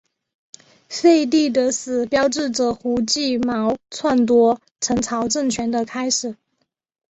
[0.89, 6.35] 废帝的死标志着胡季牦篡夺陈朝政权的开始。